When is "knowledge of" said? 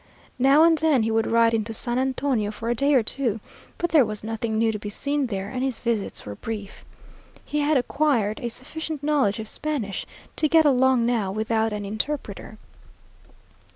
9.03-9.47